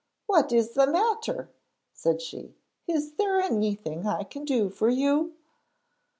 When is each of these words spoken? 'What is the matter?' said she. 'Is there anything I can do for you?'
'What 0.25 0.51
is 0.51 0.71
the 0.73 0.87
matter?' 0.87 1.51
said 1.93 2.23
she. 2.23 2.55
'Is 2.87 3.11
there 3.19 3.39
anything 3.39 4.07
I 4.07 4.23
can 4.23 4.45
do 4.45 4.67
for 4.71 4.89
you?' 4.89 5.35